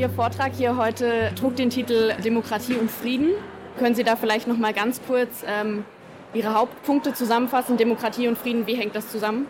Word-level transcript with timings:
Ihr 0.00 0.08
Vortrag 0.08 0.52
hier 0.56 0.78
heute 0.78 1.30
trug 1.38 1.56
den 1.56 1.68
Titel 1.68 2.14
Demokratie 2.24 2.72
und 2.72 2.90
Frieden. 2.90 3.32
Können 3.78 3.94
Sie 3.94 4.02
da 4.02 4.16
vielleicht 4.16 4.48
noch 4.48 4.56
mal 4.56 4.72
ganz 4.72 4.98
kurz 5.06 5.44
ähm, 5.46 5.84
Ihre 6.32 6.54
Hauptpunkte 6.54 7.12
zusammenfassen? 7.12 7.76
Demokratie 7.76 8.26
und 8.26 8.38
Frieden, 8.38 8.66
wie 8.66 8.76
hängt 8.76 8.96
das 8.96 9.10
zusammen? 9.10 9.46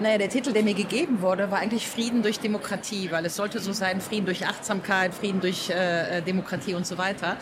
Naja, 0.00 0.18
der 0.18 0.28
Titel, 0.28 0.52
der 0.52 0.64
mir 0.64 0.74
gegeben 0.74 1.22
wurde, 1.22 1.52
war 1.52 1.60
eigentlich 1.60 1.86
Frieden 1.86 2.24
durch 2.24 2.40
Demokratie, 2.40 3.12
weil 3.12 3.24
es 3.24 3.36
sollte 3.36 3.60
so 3.60 3.70
sein, 3.70 4.00
Frieden 4.00 4.26
durch 4.26 4.44
Achtsamkeit, 4.44 5.14
Frieden 5.14 5.40
durch 5.40 5.70
äh, 5.70 6.18
äh, 6.18 6.22
Demokratie 6.22 6.74
und 6.74 6.84
so 6.84 6.98
weiter. 6.98 7.36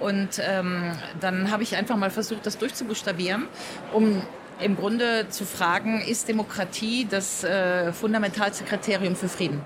Und 0.00 0.40
ähm, 0.40 0.92
dann 1.20 1.50
habe 1.50 1.62
ich 1.62 1.76
einfach 1.76 1.98
mal 1.98 2.10
versucht, 2.10 2.46
das 2.46 2.56
durchzubuchstabieren, 2.56 3.48
um 3.92 4.22
im 4.60 4.76
Grunde 4.76 5.28
zu 5.28 5.44
fragen, 5.44 6.00
ist 6.00 6.26
Demokratie 6.26 7.06
das 7.10 7.44
äh, 7.44 7.92
fundamentalste 7.92 8.64
Kriterium 8.64 9.14
für 9.14 9.28
Frieden? 9.28 9.60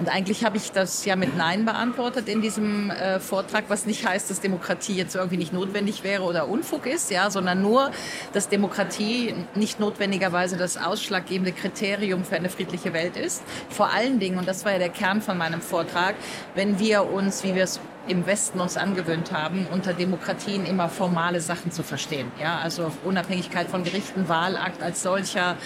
Und 0.00 0.08
eigentlich 0.08 0.46
habe 0.46 0.56
ich 0.56 0.72
das 0.72 1.04
ja 1.04 1.14
mit 1.14 1.36
Nein 1.36 1.66
beantwortet 1.66 2.26
in 2.26 2.40
diesem 2.40 2.88
äh, 2.88 3.20
Vortrag, 3.20 3.64
was 3.68 3.84
nicht 3.84 4.08
heißt, 4.08 4.30
dass 4.30 4.40
Demokratie 4.40 4.94
jetzt 4.94 5.14
irgendwie 5.14 5.36
nicht 5.36 5.52
notwendig 5.52 6.02
wäre 6.04 6.22
oder 6.22 6.48
Unfug 6.48 6.86
ist, 6.86 7.10
ja, 7.10 7.30
sondern 7.30 7.60
nur, 7.60 7.90
dass 8.32 8.48
Demokratie 8.48 9.34
nicht 9.54 9.78
notwendigerweise 9.78 10.56
das 10.56 10.78
ausschlaggebende 10.78 11.52
Kriterium 11.52 12.24
für 12.24 12.36
eine 12.36 12.48
friedliche 12.48 12.94
Welt 12.94 13.18
ist. 13.18 13.42
Vor 13.68 13.92
allen 13.92 14.18
Dingen, 14.20 14.38
und 14.38 14.48
das 14.48 14.64
war 14.64 14.72
ja 14.72 14.78
der 14.78 14.88
Kern 14.88 15.20
von 15.20 15.36
meinem 15.36 15.60
Vortrag, 15.60 16.14
wenn 16.54 16.78
wir 16.78 17.12
uns, 17.12 17.44
wie 17.44 17.54
wir 17.54 17.64
es 17.64 17.78
im 18.08 18.26
Westen 18.26 18.60
uns 18.60 18.76
angewöhnt 18.76 19.32
haben, 19.32 19.66
unter 19.70 19.92
Demokratien 19.92 20.64
immer 20.64 20.88
formale 20.88 21.40
Sachen 21.40 21.70
zu 21.70 21.82
verstehen. 21.82 22.30
Ja, 22.40 22.58
also 22.58 22.90
Unabhängigkeit 23.04 23.68
von 23.68 23.84
Gerichten, 23.84 24.28
Wahlakt 24.28 24.82
als 24.82 25.02
solcher, 25.02 25.56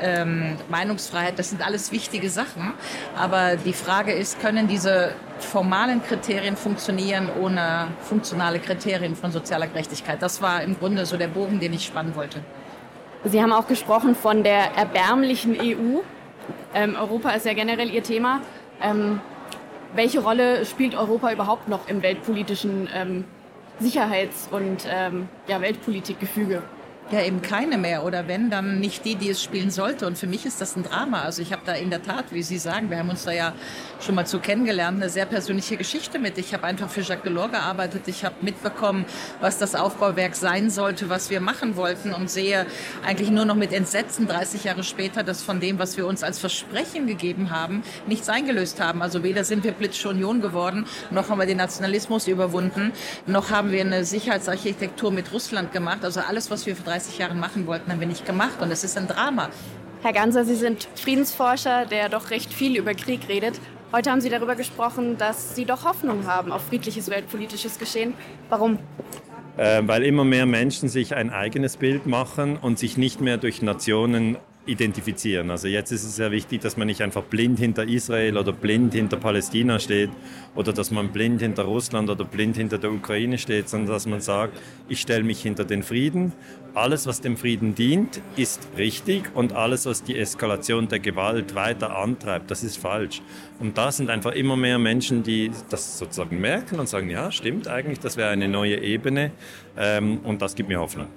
ähm, 0.00 0.56
Meinungsfreiheit, 0.68 1.38
das 1.38 1.50
sind 1.50 1.64
alles 1.64 1.92
wichtige 1.92 2.30
Sachen. 2.30 2.72
Aber 3.16 3.56
die 3.56 3.72
Frage 3.72 4.12
ist, 4.12 4.40
können 4.40 4.68
diese 4.68 5.12
formalen 5.38 6.02
Kriterien 6.02 6.56
funktionieren 6.56 7.28
ohne 7.40 7.88
funktionale 8.02 8.60
Kriterien 8.60 9.16
von 9.16 9.32
sozialer 9.32 9.66
Gerechtigkeit? 9.66 10.22
Das 10.22 10.40
war 10.40 10.62
im 10.62 10.78
Grunde 10.78 11.06
so 11.06 11.16
der 11.16 11.28
Bogen, 11.28 11.60
den 11.60 11.72
ich 11.72 11.84
spannen 11.86 12.14
wollte. 12.14 12.40
Sie 13.24 13.42
haben 13.42 13.52
auch 13.52 13.66
gesprochen 13.66 14.14
von 14.14 14.42
der 14.42 14.76
erbärmlichen 14.76 15.58
EU. 15.60 16.00
Ähm, 16.74 16.96
Europa 16.98 17.30
ist 17.30 17.44
ja 17.44 17.52
generell 17.52 17.90
Ihr 17.90 18.02
Thema. 18.02 18.40
Ähm, 18.82 19.20
welche 19.94 20.20
Rolle 20.20 20.64
spielt 20.64 20.94
Europa 20.94 21.32
überhaupt 21.32 21.68
noch 21.68 21.88
im 21.88 22.02
weltpolitischen 22.02 22.88
ähm, 22.94 23.24
Sicherheits- 23.80 24.48
und 24.50 24.86
ähm, 24.88 25.28
ja, 25.48 25.60
Weltpolitikgefüge? 25.60 26.62
Ja, 27.12 27.22
eben 27.22 27.42
keine 27.42 27.76
mehr. 27.76 28.04
Oder 28.04 28.28
wenn, 28.28 28.50
dann 28.50 28.78
nicht 28.78 29.04
die, 29.04 29.16
die 29.16 29.30
es 29.30 29.42
spielen 29.42 29.72
sollte. 29.72 30.06
Und 30.06 30.16
für 30.16 30.28
mich 30.28 30.46
ist 30.46 30.60
das 30.60 30.76
ein 30.76 30.84
Drama. 30.84 31.22
Also 31.22 31.42
ich 31.42 31.52
habe 31.52 31.62
da 31.64 31.72
in 31.72 31.90
der 31.90 32.04
Tat, 32.04 32.26
wie 32.30 32.44
Sie 32.44 32.56
sagen, 32.56 32.88
wir 32.88 32.98
haben 32.98 33.10
uns 33.10 33.24
da 33.24 33.32
ja 33.32 33.52
schon 34.00 34.14
mal 34.14 34.26
zu 34.26 34.38
kennengelernt, 34.38 35.02
eine 35.02 35.10
sehr 35.10 35.26
persönliche 35.26 35.76
Geschichte 35.76 36.20
mit. 36.20 36.38
Ich 36.38 36.54
habe 36.54 36.62
einfach 36.68 36.88
für 36.88 37.00
Jacques 37.00 37.24
Delors 37.24 37.50
gearbeitet. 37.50 38.02
Ich 38.06 38.24
habe 38.24 38.36
mitbekommen, 38.42 39.06
was 39.40 39.58
das 39.58 39.74
Aufbauwerk 39.74 40.36
sein 40.36 40.70
sollte, 40.70 41.08
was 41.08 41.30
wir 41.30 41.40
machen 41.40 41.74
wollten 41.74 42.14
und 42.14 42.30
sehe 42.30 42.64
eigentlich 43.04 43.30
nur 43.30 43.44
noch 43.44 43.56
mit 43.56 43.72
Entsetzen 43.72 44.28
30 44.28 44.62
Jahre 44.62 44.84
später, 44.84 45.24
dass 45.24 45.42
von 45.42 45.58
dem, 45.58 45.80
was 45.80 45.96
wir 45.96 46.06
uns 46.06 46.22
als 46.22 46.38
Versprechen 46.38 47.08
gegeben 47.08 47.50
haben, 47.50 47.82
nichts 48.06 48.28
eingelöst 48.28 48.80
haben. 48.80 49.02
Also 49.02 49.24
weder 49.24 49.42
sind 49.42 49.64
wir 49.64 49.72
politische 49.72 50.10
Union 50.10 50.40
geworden, 50.40 50.86
noch 51.10 51.28
haben 51.28 51.40
wir 51.40 51.46
den 51.46 51.56
Nationalismus 51.56 52.28
überwunden, 52.28 52.92
noch 53.26 53.50
haben 53.50 53.72
wir 53.72 53.80
eine 53.80 54.04
Sicherheitsarchitektur 54.04 55.10
mit 55.10 55.32
Russland 55.32 55.72
gemacht. 55.72 56.04
Also 56.04 56.20
alles, 56.20 56.52
was 56.52 56.66
wir 56.66 56.76
für 56.76 56.84
30 56.84 56.99
30 57.00 57.18
Jahren 57.18 57.40
machen 57.40 57.66
wollten, 57.66 57.90
haben 57.90 58.00
wir 58.00 58.06
nicht 58.06 58.26
gemacht. 58.26 58.60
Und 58.60 58.70
es 58.70 58.84
ist 58.84 58.96
ein 58.98 59.08
Drama. 59.08 59.48
Herr 60.02 60.12
Ganser, 60.12 60.44
Sie 60.44 60.54
sind 60.54 60.88
Friedensforscher, 60.94 61.86
der 61.86 62.08
doch 62.08 62.30
recht 62.30 62.52
viel 62.52 62.76
über 62.76 62.94
Krieg 62.94 63.28
redet. 63.28 63.58
Heute 63.92 64.10
haben 64.10 64.20
Sie 64.20 64.28
darüber 64.28 64.54
gesprochen, 64.54 65.16
dass 65.16 65.54
Sie 65.54 65.64
doch 65.64 65.84
Hoffnung 65.84 66.26
haben 66.26 66.52
auf 66.52 66.66
friedliches 66.66 67.10
weltpolitisches 67.10 67.78
Geschehen. 67.78 68.14
Warum? 68.50 68.78
Äh, 69.56 69.82
weil 69.86 70.04
immer 70.04 70.24
mehr 70.24 70.46
Menschen 70.46 70.88
sich 70.88 71.14
ein 71.14 71.30
eigenes 71.30 71.76
Bild 71.76 72.06
machen 72.06 72.56
und 72.56 72.78
sich 72.78 72.96
nicht 72.96 73.20
mehr 73.20 73.36
durch 73.36 73.62
Nationen 73.62 74.36
identifizieren. 74.70 75.50
Also 75.50 75.66
jetzt 75.66 75.90
ist 75.90 76.04
es 76.04 76.14
sehr 76.16 76.30
wichtig, 76.30 76.60
dass 76.60 76.76
man 76.76 76.86
nicht 76.86 77.02
einfach 77.02 77.24
blind 77.24 77.58
hinter 77.58 77.84
Israel 77.84 78.38
oder 78.38 78.52
blind 78.52 78.94
hinter 78.94 79.16
Palästina 79.16 79.80
steht 79.80 80.10
oder 80.54 80.72
dass 80.72 80.92
man 80.92 81.10
blind 81.10 81.40
hinter 81.40 81.64
Russland 81.64 82.08
oder 82.08 82.24
blind 82.24 82.56
hinter 82.56 82.78
der 82.78 82.92
Ukraine 82.92 83.36
steht, 83.36 83.68
sondern 83.68 83.92
dass 83.92 84.06
man 84.06 84.20
sagt, 84.20 84.60
ich 84.88 85.00
stelle 85.00 85.24
mich 85.24 85.42
hinter 85.42 85.64
den 85.64 85.82
Frieden. 85.82 86.32
Alles, 86.72 87.08
was 87.08 87.20
dem 87.20 87.36
Frieden 87.36 87.74
dient, 87.74 88.22
ist 88.36 88.68
richtig 88.78 89.24
und 89.34 89.54
alles, 89.54 89.86
was 89.86 90.04
die 90.04 90.16
Eskalation 90.16 90.86
der 90.86 91.00
Gewalt 91.00 91.56
weiter 91.56 91.96
antreibt, 91.96 92.48
das 92.50 92.62
ist 92.62 92.76
falsch. 92.78 93.22
Und 93.58 93.76
da 93.76 93.90
sind 93.90 94.08
einfach 94.08 94.32
immer 94.32 94.56
mehr 94.56 94.78
Menschen, 94.78 95.24
die 95.24 95.50
das 95.68 95.98
sozusagen 95.98 96.40
merken 96.40 96.78
und 96.78 96.88
sagen, 96.88 97.10
ja, 97.10 97.32
stimmt 97.32 97.66
eigentlich, 97.66 97.98
das 97.98 98.16
wäre 98.16 98.30
eine 98.30 98.46
neue 98.46 98.80
Ebene 98.80 99.32
ähm, 99.76 100.20
und 100.22 100.42
das 100.42 100.54
gibt 100.54 100.68
mir 100.68 100.78
Hoffnung. 100.78 101.08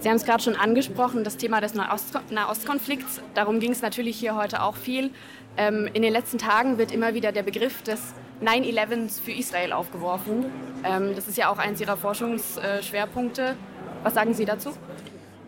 Sie 0.00 0.08
haben 0.08 0.16
es 0.16 0.24
gerade 0.24 0.42
schon 0.42 0.56
angesprochen, 0.56 1.24
das 1.24 1.36
Thema 1.36 1.60
des 1.60 1.74
Nahostkonflikts. 1.74 3.20
Darum 3.34 3.60
ging 3.60 3.72
es 3.72 3.82
natürlich 3.82 4.18
hier 4.18 4.34
heute 4.34 4.62
auch 4.62 4.76
viel. 4.76 5.10
Ähm, 5.58 5.90
in 5.92 6.00
den 6.00 6.12
letzten 6.12 6.38
Tagen 6.38 6.78
wird 6.78 6.90
immer 6.90 7.12
wieder 7.12 7.32
der 7.32 7.42
Begriff 7.42 7.82
des 7.82 8.14
9-11s 8.42 9.20
für 9.20 9.32
Israel 9.32 9.74
aufgeworfen. 9.74 10.46
Ähm, 10.84 11.14
das 11.14 11.28
ist 11.28 11.36
ja 11.36 11.50
auch 11.50 11.58
eins 11.58 11.82
Ihrer 11.82 11.98
Forschungsschwerpunkte. 11.98 13.56
Was 14.02 14.14
sagen 14.14 14.32
Sie 14.32 14.46
dazu? 14.46 14.70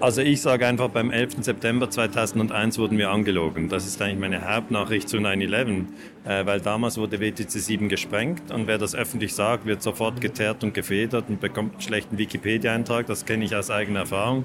Also 0.03 0.21
ich 0.21 0.41
sage 0.41 0.67
einfach, 0.67 0.89
beim 0.89 1.13
11. 1.13 1.45
September 1.45 1.89
2001 1.89 2.77
wurden 2.77 2.99
wir 2.99 3.11
angelogen. 3.11 3.69
Das 3.69 3.87
ist 3.87 4.03
eigentlich 4.03 4.19
meine 4.19 4.53
Hauptnachricht 4.53 5.09
zu 5.09 5.19
9-11, 5.19 5.85
äh, 6.25 6.45
weil 6.45 6.61
damals 6.61 6.99
wurde 6.99 7.21
WTC 7.21 7.49
7 7.49 7.89
gesprengt 7.89 8.51
und 8.51 8.67
wer 8.67 8.79
das 8.79 8.97
öffentlich 8.97 9.33
sagt, 9.33 9.65
wird 9.65 9.81
sofort 9.81 10.21
geteert 10.21 10.65
und 10.65 10.75
gefedert 10.75 11.27
und 11.29 11.41
bekommt 11.41 11.75
einen 11.75 11.83
schlechten 11.83 12.19
Wikipedia-Eintrag. 12.19 13.07
Das 13.07 13.27
kenne 13.27 13.45
ich 13.45 13.55
aus 13.55 13.71
eigener 13.71 14.01
Erfahrung. 14.01 14.45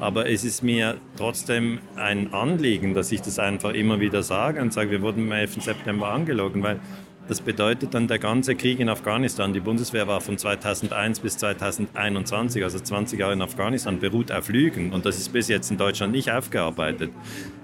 Aber 0.00 0.28
es 0.28 0.44
ist 0.44 0.64
mir 0.64 0.96
trotzdem 1.16 1.78
ein 1.94 2.34
Anliegen, 2.34 2.92
dass 2.92 3.12
ich 3.12 3.22
das 3.22 3.38
einfach 3.38 3.74
immer 3.74 4.00
wieder 4.00 4.24
sage 4.24 4.60
und 4.60 4.72
sage, 4.72 4.90
wir 4.90 5.02
wurden 5.02 5.26
am 5.26 5.32
11. 5.32 5.62
September 5.62 6.08
angelogen, 6.08 6.64
weil 6.64 6.80
das 7.28 7.40
bedeutet 7.40 7.92
dann 7.94 8.06
der 8.06 8.20
ganze 8.20 8.54
Krieg 8.54 8.78
in 8.78 8.88
Afghanistan. 8.88 9.52
Die 9.52 9.60
Bundeswehr 9.60 10.06
war 10.06 10.20
von 10.20 10.38
2001 10.38 11.20
bis 11.20 11.36
2021, 11.38 12.62
also 12.62 12.78
20 12.78 13.18
Jahre 13.18 13.32
in 13.32 13.42
Afghanistan, 13.42 13.98
beruht 13.98 14.30
auf 14.30 14.48
Lügen. 14.48 14.92
Und 14.92 15.06
das 15.06 15.18
ist 15.18 15.32
bis 15.32 15.48
jetzt 15.48 15.70
in 15.70 15.76
Deutschland 15.76 16.12
nicht 16.12 16.30
aufgearbeitet. 16.30 17.10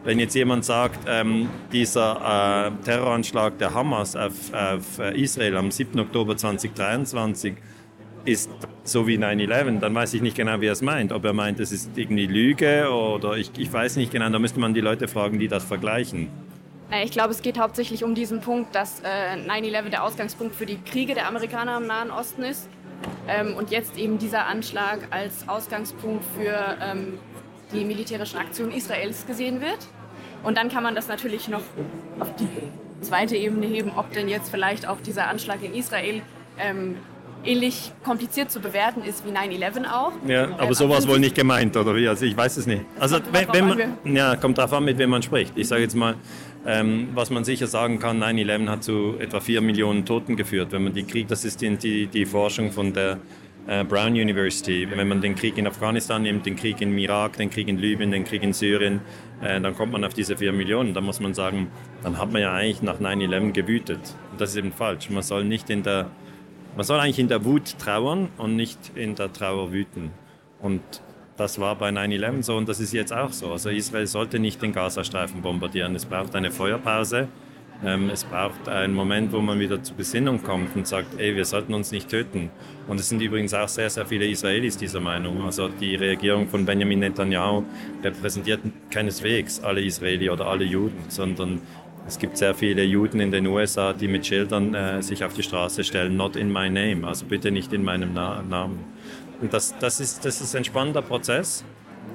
Wenn 0.04 0.18
jetzt 0.18 0.34
jemand 0.34 0.64
sagt, 0.64 0.98
ähm, 1.06 1.48
dieser 1.72 2.72
äh, 2.80 2.84
Terroranschlag 2.84 3.56
der 3.58 3.72
Hamas 3.72 4.16
auf, 4.16 4.52
auf 4.52 4.98
äh, 4.98 5.20
Israel 5.20 5.56
am 5.56 5.70
7. 5.70 6.00
Oktober 6.00 6.36
2023 6.36 7.54
ist 8.24 8.50
so 8.84 9.06
wie 9.06 9.16
9-11, 9.16 9.78
dann 9.78 9.94
weiß 9.94 10.14
ich 10.14 10.22
nicht 10.22 10.36
genau, 10.36 10.60
wie 10.60 10.66
er 10.66 10.72
es 10.72 10.82
meint. 10.82 11.12
Ob 11.12 11.24
er 11.24 11.32
meint, 11.32 11.60
es 11.60 11.70
ist 11.70 11.96
irgendwie 11.96 12.26
Lüge 12.26 12.88
oder 12.90 13.36
ich, 13.36 13.52
ich 13.58 13.72
weiß 13.72 13.96
nicht 13.96 14.10
genau. 14.10 14.28
Da 14.28 14.38
müsste 14.40 14.58
man 14.58 14.74
die 14.74 14.80
Leute 14.80 15.06
fragen, 15.06 15.38
die 15.38 15.48
das 15.48 15.64
vergleichen. 15.64 16.28
Äh, 16.92 17.04
ich 17.04 17.10
glaube, 17.10 17.30
es 17.30 17.42
geht 17.42 17.58
hauptsächlich 17.58 18.04
um 18.04 18.14
diesen 18.14 18.40
Punkt, 18.40 18.74
dass 18.74 19.00
äh, 19.00 19.36
9-11 19.36 19.88
der 19.88 20.04
Ausgangspunkt 20.04 20.54
für 20.54 20.66
die 20.66 20.78
Kriege 20.78 21.14
der 21.14 21.26
Amerikaner 21.26 21.78
im 21.78 21.86
Nahen 21.86 22.10
Osten 22.10 22.42
ist. 22.42 22.68
Ähm, 23.26 23.56
und 23.56 23.70
jetzt 23.70 23.96
eben 23.96 24.18
dieser 24.18 24.46
Anschlag 24.46 25.00
als 25.10 25.48
Ausgangspunkt 25.48 26.24
für 26.36 26.76
ähm, 26.80 27.18
die 27.72 27.84
militärischen 27.84 28.38
Aktionen 28.38 28.72
Israels 28.72 29.26
gesehen 29.26 29.60
wird. 29.60 29.78
Und 30.44 30.56
dann 30.56 30.68
kann 30.68 30.82
man 30.82 30.94
das 30.94 31.08
natürlich 31.08 31.48
noch 31.48 31.62
auf 32.20 32.34
die 32.36 32.48
zweite 33.00 33.36
Ebene 33.36 33.66
heben, 33.66 33.92
ob 33.96 34.12
denn 34.12 34.28
jetzt 34.28 34.50
vielleicht 34.50 34.86
auch 34.86 35.00
dieser 35.00 35.28
Anschlag 35.28 35.62
in 35.62 35.74
Israel 35.74 36.22
ähm, 36.58 36.96
ähnlich 37.44 37.92
kompliziert 38.04 38.50
zu 38.50 38.60
bewerten 38.60 39.02
ist 39.02 39.24
wie 39.26 39.30
9-11 39.30 39.90
auch. 39.90 40.12
Ja, 40.26 40.44
aber 40.44 40.68
ähm, 40.68 40.74
sowas 40.74 41.08
wohl 41.08 41.18
nicht 41.18 41.34
gemeint, 41.34 41.76
oder 41.76 41.94
wie? 41.94 42.08
Also 42.08 42.24
ich 42.24 42.36
weiß 42.36 42.56
es 42.56 42.66
nicht. 42.66 42.82
Also 42.98 43.18
wenn, 43.32 43.48
wenn 43.52 43.68
man, 43.68 44.16
ja, 44.16 44.36
kommt 44.36 44.58
darauf 44.58 44.72
an, 44.74 44.84
mit 44.84 44.98
wem 44.98 45.10
man 45.10 45.22
spricht. 45.22 45.56
Ich 45.56 45.68
sage 45.68 45.82
jetzt 45.82 45.94
mal, 45.94 46.14
ähm, 46.66 47.08
was 47.14 47.30
man 47.30 47.44
sicher 47.44 47.66
sagen 47.66 47.98
kann, 47.98 48.22
9-11 48.22 48.68
hat 48.68 48.84
zu 48.84 49.16
etwa 49.18 49.40
4 49.40 49.60
Millionen 49.60 50.04
Toten 50.04 50.36
geführt. 50.36 50.72
Wenn 50.72 50.84
man 50.84 50.94
die 50.94 51.04
Krieg, 51.04 51.28
das 51.28 51.44
ist 51.44 51.60
die, 51.60 52.06
die 52.06 52.26
Forschung 52.26 52.70
von 52.70 52.92
der 52.92 53.18
äh, 53.66 53.84
Brown 53.84 54.12
University. 54.12 54.88
Wenn 54.90 55.08
man 55.08 55.20
den 55.20 55.34
Krieg 55.34 55.56
in 55.58 55.66
Afghanistan 55.66 56.22
nimmt, 56.22 56.46
den 56.46 56.56
Krieg 56.56 56.80
im 56.80 56.96
Irak, 56.98 57.36
den 57.36 57.50
Krieg 57.50 57.68
in 57.68 57.78
Libyen, 57.78 58.10
den 58.10 58.24
Krieg 58.24 58.42
in 58.42 58.52
Syrien, 58.52 59.00
äh, 59.40 59.60
dann 59.60 59.76
kommt 59.76 59.92
man 59.92 60.04
auf 60.04 60.14
diese 60.14 60.36
4 60.36 60.52
Millionen. 60.52 60.94
Da 60.94 61.00
muss 61.00 61.20
man 61.20 61.34
sagen, 61.34 61.68
dann 62.02 62.18
hat 62.18 62.32
man 62.32 62.42
ja 62.42 62.52
eigentlich 62.52 62.82
nach 62.82 63.00
9-11 63.00 63.52
gewütet. 63.52 64.00
Und 64.32 64.40
das 64.40 64.50
ist 64.50 64.56
eben 64.56 64.72
falsch. 64.72 65.10
Man 65.10 65.22
soll 65.22 65.44
nicht 65.44 65.70
in 65.70 65.82
der, 65.82 66.10
man 66.76 66.84
soll 66.84 67.00
eigentlich 67.00 67.18
in 67.18 67.28
der 67.28 67.44
Wut 67.44 67.78
trauern 67.78 68.28
und 68.38 68.56
nicht 68.56 68.78
in 68.94 69.14
der 69.14 69.32
Trauer 69.32 69.72
wüten. 69.72 70.10
Und 70.60 70.80
das 71.36 71.58
war 71.58 71.76
bei 71.76 71.88
9-11 71.90 72.42
so 72.42 72.56
und 72.56 72.68
das 72.68 72.80
ist 72.80 72.92
jetzt 72.92 73.12
auch 73.12 73.32
so. 73.32 73.52
Also 73.52 73.70
Israel 73.70 74.06
sollte 74.06 74.38
nicht 74.38 74.62
den 74.62 74.72
Gazastreifen 74.72 75.42
bombardieren. 75.42 75.94
Es 75.94 76.04
braucht 76.04 76.34
eine 76.34 76.50
Feuerpause. 76.50 77.28
Ähm, 77.84 78.10
es 78.10 78.22
braucht 78.24 78.68
einen 78.68 78.94
Moment, 78.94 79.32
wo 79.32 79.40
man 79.40 79.58
wieder 79.58 79.82
zur 79.82 79.96
Besinnung 79.96 80.42
kommt 80.42 80.76
und 80.76 80.86
sagt, 80.86 81.18
ey, 81.18 81.34
wir 81.34 81.44
sollten 81.44 81.74
uns 81.74 81.90
nicht 81.90 82.08
töten. 82.08 82.50
Und 82.86 83.00
es 83.00 83.08
sind 83.08 83.20
übrigens 83.20 83.54
auch 83.54 83.66
sehr, 83.66 83.90
sehr 83.90 84.06
viele 84.06 84.26
Israelis 84.26 84.76
dieser 84.76 85.00
Meinung. 85.00 85.42
Also 85.42 85.68
die 85.68 85.96
Regierung 85.96 86.48
von 86.48 86.64
Benjamin 86.64 87.00
Netanyahu 87.00 87.64
repräsentiert 88.04 88.60
keineswegs 88.90 89.60
alle 89.64 89.80
Israeli 89.82 90.30
oder 90.30 90.46
alle 90.46 90.64
Juden, 90.64 90.98
sondern 91.08 91.60
Es 92.06 92.18
gibt 92.18 92.36
sehr 92.36 92.54
viele 92.54 92.82
Juden 92.82 93.20
in 93.20 93.30
den 93.30 93.46
USA, 93.46 93.92
die 93.92 94.08
mit 94.08 94.26
Schildern 94.26 94.74
äh, 94.74 95.02
sich 95.02 95.24
auf 95.24 95.34
die 95.34 95.42
Straße 95.42 95.84
stellen, 95.84 96.16
not 96.16 96.36
in 96.36 96.52
my 96.52 96.68
name, 96.68 97.06
also 97.06 97.26
bitte 97.26 97.50
nicht 97.50 97.72
in 97.72 97.84
meinem 97.84 98.12
Na 98.12 98.42
Namen. 98.42 98.80
Und 99.40 99.52
das, 99.52 99.76
das, 99.78 100.00
ist, 100.00 100.24
das 100.24 100.40
ist 100.40 100.54
ein 100.56 100.64
spannender 100.64 101.02
Prozess. 101.02 101.64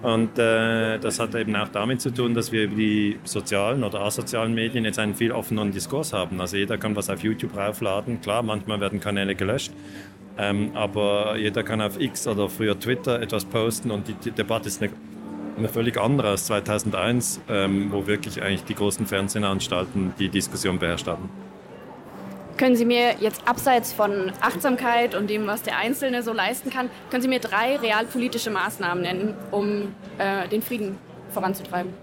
Und 0.01 0.37
äh, 0.37 0.99
das 0.99 1.19
hat 1.19 1.33
eben 1.35 1.55
auch 1.55 1.69
damit 1.69 2.01
zu 2.01 2.11
tun, 2.11 2.33
dass 2.33 2.51
wir 2.51 2.65
über 2.65 2.75
die 2.75 3.17
sozialen 3.23 3.83
oder 3.83 4.01
asozialen 4.01 4.53
Medien 4.53 4.85
jetzt 4.85 4.99
einen 4.99 5.15
viel 5.15 5.31
offeneren 5.31 5.71
Diskurs 5.71 6.13
haben. 6.13 6.39
Also 6.39 6.57
jeder 6.57 6.77
kann 6.77 6.95
was 6.95 7.09
auf 7.09 7.23
YouTube 7.23 7.55
raufladen. 7.57 8.21
Klar, 8.21 8.43
manchmal 8.43 8.79
werden 8.79 8.99
Kanäle 8.99 9.35
gelöscht. 9.35 9.71
Ähm, 10.37 10.71
aber 10.75 11.35
jeder 11.37 11.63
kann 11.63 11.81
auf 11.81 11.99
X 11.99 12.27
oder 12.27 12.47
früher 12.47 12.79
Twitter 12.79 13.21
etwas 13.21 13.45
posten 13.45 13.89
und 13.89 14.07
die, 14.07 14.13
die 14.13 14.31
Debatte 14.31 14.67
ist 14.67 14.81
eine, 14.83 14.91
eine, 15.57 15.69
völlig 15.69 15.98
andere 15.98 16.30
als 16.30 16.45
2001, 16.45 17.42
ähm, 17.50 17.92
wo 17.92 18.07
wirklich 18.07 18.42
eigentlich 18.42 18.63
die 18.65 18.75
großen 18.75 19.06
Fernsehanstalten 19.06 20.13
die 20.19 20.30
Diskussion 20.30 20.80
beherrscht 20.80 21.07
haben. 21.07 21.30
Können 22.57 22.75
Sie 22.75 22.86
mir 22.86 23.15
jetzt 23.19 23.48
abseits 23.48 23.94
von 23.94 24.31
Achtsamkeit 24.42 25.13
und 25.13 25.30
dem, 25.30 25.45
was 25.45 25.62
der 25.62 25.77
Einzelne 25.77 26.24
so 26.24 26.33
leisten 26.33 26.71
kann, 26.71 26.89
können 27.12 27.21
Sie 27.21 27.27
mir 27.27 27.39
drei 27.39 27.75
realpolitische 27.77 28.50
Maßnahmen 28.50 29.04
nennen, 29.04 29.36
um 29.51 29.94
äh, 30.18 30.48
den 30.48 30.63
Frieden 30.63 30.98
voranzutreiben? 31.30 31.94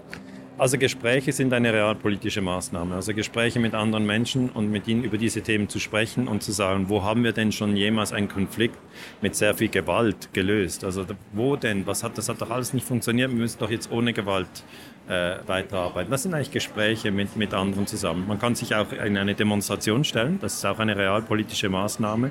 Also 0.57 0.79
Gespräche 0.79 1.33
sind 1.33 1.53
eine 1.53 1.73
realpolitische 1.73 2.41
Maßnahme. 2.41 2.95
Also 2.95 3.13
Gespräche 3.13 3.59
mit 3.59 3.75
anderen 3.75 4.07
Menschen 4.07 4.51
und 4.51 4.71
mit 4.71 4.87
ihnen 4.87 5.03
über 5.03 5.19
diese 5.19 5.43
Themen 5.43 5.69
zu 5.69 5.81
sprechen 5.81 6.29
und 6.29 6.45
zu 6.45 6.53
sagen, 6.53 6.89
wo 6.89 7.03
haben 7.03 7.25
wir 7.25 7.33
denn 7.33 7.51
schon 7.51 7.75
jemals 7.75 8.13
einen 8.13 8.29
Konflikt 8.29 8.79
mit 9.21 9.35
sehr 9.35 9.55
viel 9.55 9.69
Gewalt 9.69 10.33
gelöst? 10.33 10.85
Also 10.85 11.07
wo 11.33 11.57
denn? 11.57 11.89
Was 11.89 12.05
hat, 12.05 12.17
das 12.19 12.29
hat 12.29 12.41
doch 12.41 12.51
alles 12.51 12.73
nicht 12.73 12.87
funktioniert. 12.87 13.33
Wir 13.33 13.39
müssen 13.39 13.59
doch 13.59 13.71
jetzt 13.71 13.91
ohne 13.91 14.13
Gewalt 14.13 14.63
äh, 15.09 15.37
weiterarbeiten. 15.47 16.11
Das 16.11 16.23
sind 16.23 16.35
eigentlich 16.35 16.51
Gespräche 16.51 17.11
mit, 17.11 17.37
mit 17.37 17.53
anderen 17.53 17.87
zusammen. 17.87 18.27
Man 18.27 18.39
kann 18.39 18.55
sich 18.55 18.75
auch 18.75 18.91
in 18.93 19.17
eine 19.17 19.35
Demonstration 19.35 20.05
stellen. 20.05 20.39
Das 20.41 20.55
ist 20.55 20.65
auch 20.65 20.79
eine 20.79 20.97
realpolitische 20.97 21.69
Maßnahme. 21.69 22.31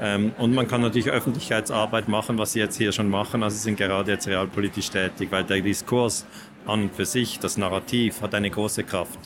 Ähm, 0.00 0.32
und 0.38 0.54
man 0.54 0.68
kann 0.68 0.80
natürlich 0.80 1.10
Öffentlichkeitsarbeit 1.10 2.08
machen, 2.08 2.38
was 2.38 2.52
Sie 2.52 2.58
jetzt 2.58 2.76
hier 2.76 2.92
schon 2.92 3.08
machen. 3.08 3.42
Also 3.42 3.56
Sie 3.56 3.62
sind 3.62 3.78
gerade 3.78 4.12
jetzt 4.12 4.28
realpolitisch 4.28 4.90
tätig, 4.90 5.28
weil 5.30 5.44
der 5.44 5.60
Diskurs 5.60 6.26
an 6.66 6.82
und 6.82 6.94
für 6.94 7.06
sich, 7.06 7.38
das 7.38 7.56
Narrativ 7.56 8.20
hat 8.22 8.34
eine 8.34 8.50
große 8.50 8.84
Kraft. 8.84 9.18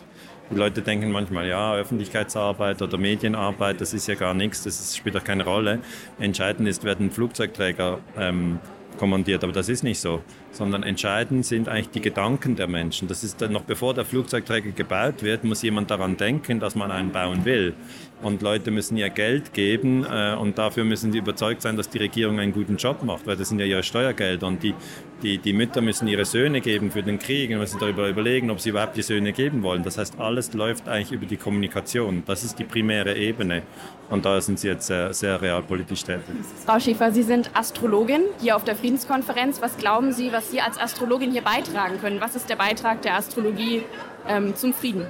Die 0.50 0.54
Leute 0.54 0.80
denken 0.80 1.10
manchmal, 1.10 1.48
ja, 1.48 1.74
Öffentlichkeitsarbeit 1.74 2.80
oder 2.80 2.98
Medienarbeit, 2.98 3.80
das 3.80 3.92
ist 3.92 4.06
ja 4.06 4.14
gar 4.14 4.32
nichts, 4.32 4.62
das 4.62 4.96
spielt 4.96 5.16
auch 5.16 5.24
keine 5.24 5.44
Rolle. 5.44 5.80
Entscheidend 6.20 6.68
ist, 6.68 6.84
werden 6.84 7.10
Flugzeugträger 7.10 7.98
ähm, 8.16 8.60
kommandiert, 8.96 9.42
aber 9.42 9.52
das 9.52 9.68
ist 9.68 9.82
nicht 9.82 9.98
so, 9.98 10.22
sondern 10.56 10.82
entscheidend 10.82 11.46
sind 11.46 11.68
eigentlich 11.68 11.90
die 11.90 12.00
Gedanken 12.00 12.56
der 12.56 12.66
Menschen. 12.66 13.08
Das 13.08 13.22
ist 13.22 13.40
dann 13.40 13.52
noch 13.52 13.62
bevor 13.62 13.94
der 13.94 14.04
Flugzeugträger 14.04 14.70
gebaut 14.72 15.22
wird, 15.22 15.44
muss 15.44 15.62
jemand 15.62 15.90
daran 15.90 16.16
denken, 16.16 16.60
dass 16.60 16.74
man 16.74 16.90
einen 16.90 17.12
bauen 17.12 17.44
will. 17.44 17.74
Und 18.22 18.40
Leute 18.40 18.70
müssen 18.70 18.96
ihr 18.96 19.10
Geld 19.10 19.52
geben 19.52 20.06
äh, 20.10 20.34
und 20.34 20.56
dafür 20.56 20.84
müssen 20.84 21.12
sie 21.12 21.18
überzeugt 21.18 21.60
sein, 21.60 21.76
dass 21.76 21.90
die 21.90 21.98
Regierung 21.98 22.40
einen 22.40 22.52
guten 22.52 22.76
Job 22.76 23.02
macht, 23.02 23.26
weil 23.26 23.36
das 23.36 23.50
sind 23.50 23.58
ja 23.58 23.66
ihre 23.66 23.82
Steuergelder 23.82 24.46
und 24.46 24.62
die, 24.62 24.74
die, 25.22 25.36
die 25.36 25.52
Mütter 25.52 25.82
müssen 25.82 26.08
ihre 26.08 26.24
Söhne 26.24 26.62
geben 26.62 26.90
für 26.90 27.02
den 27.02 27.18
Krieg 27.18 27.50
und 27.50 27.58
müssen 27.58 27.78
darüber 27.78 28.08
überlegen, 28.08 28.50
ob 28.50 28.60
sie 28.60 28.70
überhaupt 28.70 28.96
die 28.96 29.02
Söhne 29.02 29.34
geben 29.34 29.62
wollen. 29.62 29.82
Das 29.82 29.98
heißt, 29.98 30.18
alles 30.18 30.54
läuft 30.54 30.88
eigentlich 30.88 31.12
über 31.12 31.26
die 31.26 31.36
Kommunikation. 31.36 32.22
Das 32.26 32.42
ist 32.42 32.58
die 32.58 32.64
primäre 32.64 33.14
Ebene 33.16 33.62
und 34.08 34.24
da 34.24 34.40
sind 34.40 34.58
sie 34.58 34.68
jetzt 34.68 34.86
sehr, 34.86 35.12
sehr 35.12 35.40
realpolitisch 35.42 36.04
tätig. 36.04 36.34
Frau 36.64 36.78
Schäfer, 36.78 37.12
Sie 37.12 37.22
sind 37.22 37.50
Astrologin 37.54 38.22
hier 38.40 38.56
auf 38.56 38.64
der 38.64 38.76
Friedenskonferenz. 38.76 39.60
Was 39.60 39.76
glauben 39.76 40.12
Sie, 40.12 40.32
was 40.32 40.45
Sie 40.50 40.60
als 40.60 40.78
Astrologin 40.78 41.32
hier 41.32 41.42
beitragen 41.42 42.00
können? 42.00 42.20
Was 42.20 42.34
ist 42.34 42.48
der 42.48 42.56
Beitrag 42.56 43.02
der 43.02 43.16
Astrologie 43.16 43.84
ähm, 44.28 44.54
zum 44.56 44.72
Frieden? 44.72 45.06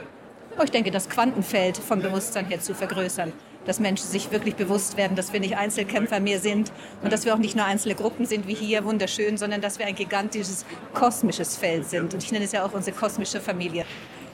Oh, 0.58 0.62
ich 0.62 0.70
denke, 0.70 0.90
das 0.90 1.08
Quantenfeld 1.08 1.76
vom 1.76 2.00
Bewusstsein 2.00 2.46
hier 2.46 2.60
zu 2.60 2.74
vergrößern. 2.74 3.32
Dass 3.66 3.80
Menschen 3.80 4.06
sich 4.06 4.30
wirklich 4.30 4.54
bewusst 4.54 4.96
werden, 4.96 5.16
dass 5.16 5.32
wir 5.32 5.40
nicht 5.40 5.56
Einzelkämpfer 5.56 6.20
mehr 6.20 6.38
sind 6.40 6.72
und 7.02 7.12
dass 7.12 7.24
wir 7.24 7.34
auch 7.34 7.38
nicht 7.38 7.56
nur 7.56 7.64
einzelne 7.64 7.94
Gruppen 7.94 8.24
sind 8.24 8.46
wie 8.46 8.54
hier, 8.54 8.84
wunderschön, 8.84 9.36
sondern 9.36 9.60
dass 9.60 9.78
wir 9.78 9.86
ein 9.86 9.94
gigantisches 9.94 10.64
kosmisches 10.94 11.56
Feld 11.56 11.86
sind. 11.86 12.14
Und 12.14 12.22
ich 12.22 12.32
nenne 12.32 12.44
es 12.44 12.52
ja 12.52 12.64
auch 12.64 12.72
unsere 12.72 12.96
kosmische 12.96 13.40
Familie. 13.40 13.84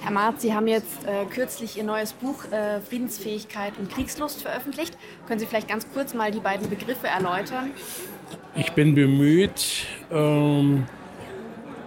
Herr 0.02 0.10
Marz, 0.10 0.42
Sie 0.42 0.52
haben 0.52 0.66
jetzt 0.66 1.04
äh, 1.06 1.24
kürzlich 1.32 1.78
Ihr 1.78 1.84
neues 1.84 2.12
Buch 2.12 2.50
äh, 2.50 2.80
Friedensfähigkeit 2.80 3.74
und 3.78 3.88
Kriegslust 3.88 4.42
veröffentlicht. 4.42 4.98
Können 5.28 5.38
Sie 5.38 5.46
vielleicht 5.46 5.68
ganz 5.68 5.86
kurz 5.94 6.12
mal 6.12 6.32
die 6.32 6.40
beiden 6.40 6.68
Begriffe 6.68 7.06
erläutern? 7.06 7.70
Ich 8.56 8.72
bin 8.72 8.96
bemüht, 8.96 9.86
ähm, 10.10 10.86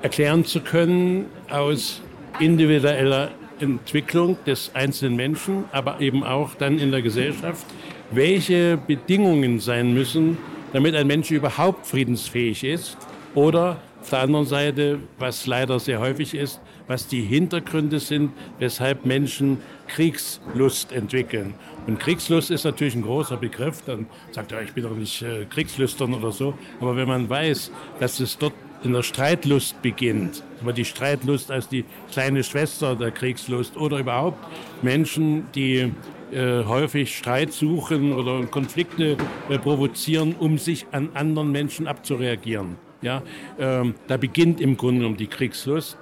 erklären 0.01 0.45
zu 0.45 0.61
können 0.61 1.25
aus 1.49 2.01
individueller 2.39 3.31
Entwicklung 3.59 4.37
des 4.45 4.71
einzelnen 4.73 5.17
Menschen, 5.17 5.65
aber 5.73 5.99
eben 5.99 6.23
auch 6.23 6.55
dann 6.55 6.79
in 6.79 6.91
der 6.91 7.01
Gesellschaft, 7.01 7.65
welche 8.11 8.77
Bedingungen 8.77 9.59
sein 9.59 9.93
müssen, 9.93 10.37
damit 10.71 10.95
ein 10.95 11.07
Mensch 11.07 11.31
überhaupt 11.31 11.85
friedensfähig 11.85 12.63
ist 12.63 12.97
oder 13.33 13.81
auf 14.01 14.09
der 14.09 14.19
anderen 14.19 14.45
Seite, 14.45 14.99
was 15.19 15.47
leider 15.47 15.79
sehr 15.79 15.99
häufig 15.99 16.33
ist, 16.33 16.61
was 16.87 17.07
die 17.07 17.21
Hintergründe 17.21 17.99
sind, 17.99 18.31
weshalb 18.59 19.05
Menschen 19.05 19.57
Kriegslust 19.87 20.91
entwickeln. 20.91 21.53
Und 21.87 21.99
Kriegslust 21.99 22.51
ist 22.51 22.63
natürlich 22.63 22.95
ein 22.95 23.03
großer 23.03 23.37
Begriff. 23.37 23.81
Dann 23.85 24.07
sagt 24.31 24.51
er, 24.51 24.61
ich 24.61 24.73
bin 24.73 24.83
doch 24.83 24.95
nicht 24.95 25.21
äh, 25.21 25.45
kriegslüstern 25.45 26.13
oder 26.13 26.31
so. 26.31 26.53
Aber 26.79 26.95
wenn 26.95 27.07
man 27.07 27.29
weiß, 27.29 27.71
dass 27.99 28.19
es 28.19 28.37
dort 28.37 28.53
in 28.83 28.93
der 28.93 29.03
Streitlust 29.03 29.81
beginnt, 29.81 30.43
aber 30.61 30.73
die 30.73 30.85
Streitlust 30.85 31.51
als 31.51 31.67
die 31.67 31.85
kleine 32.11 32.43
Schwester 32.43 32.95
der 32.95 33.11
Kriegslust 33.11 33.77
oder 33.77 33.99
überhaupt 33.99 34.37
Menschen, 34.81 35.47
die 35.55 35.91
äh, 36.31 36.63
häufig 36.65 37.15
Streit 37.15 37.51
suchen 37.51 38.13
oder 38.13 38.45
Konflikte 38.45 39.17
äh, 39.49 39.57
provozieren, 39.57 40.35
um 40.37 40.57
sich 40.57 40.85
an 40.91 41.09
anderen 41.13 41.51
Menschen 41.51 41.87
abzureagieren. 41.87 42.77
Ja, 43.01 43.21
ähm, 43.59 43.93
da 44.07 44.17
beginnt 44.17 44.59
im 44.59 44.77
Grunde 44.77 45.05
um 45.05 45.17
die 45.17 45.27
Kriegslust, 45.27 45.97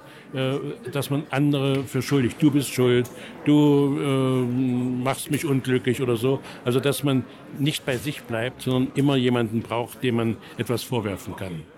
dass 0.92 1.10
man 1.10 1.24
andere 1.30 1.84
für 1.84 2.02
schuldig, 2.02 2.36
du 2.36 2.50
bist 2.50 2.72
schuld, 2.72 3.08
du 3.44 3.98
äh, 4.00 5.02
machst 5.04 5.30
mich 5.30 5.44
unglücklich 5.44 6.02
oder 6.02 6.16
so. 6.16 6.40
Also 6.64 6.80
dass 6.80 7.04
man 7.04 7.24
nicht 7.58 7.86
bei 7.86 7.96
sich 7.96 8.22
bleibt, 8.22 8.62
sondern 8.62 8.92
immer 8.94 9.16
jemanden 9.16 9.62
braucht, 9.62 10.02
dem 10.02 10.16
man 10.16 10.36
etwas 10.58 10.82
vorwerfen 10.82 11.36
kann. 11.36 11.73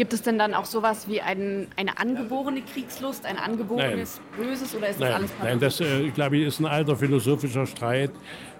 Gibt 0.00 0.14
es 0.14 0.22
denn 0.22 0.38
dann 0.38 0.54
auch 0.54 0.64
sowas 0.64 1.08
wie 1.08 1.20
ein, 1.20 1.66
eine 1.76 1.98
angeborene 1.98 2.62
Kriegslust, 2.62 3.26
ein 3.26 3.36
angeborenes 3.36 4.18
Nein. 4.30 4.48
Böses 4.48 4.74
oder 4.74 4.88
ist 4.88 4.98
das 4.98 5.06
Nein. 5.06 5.12
alles 5.12 5.30
Nein, 5.42 5.60
das 5.60 5.80
äh, 5.82 6.08
glaube 6.08 6.38
ich, 6.38 6.46
ist 6.46 6.58
ein 6.58 6.64
alter 6.64 6.96
philosophischer 6.96 7.66
Streit. 7.66 8.10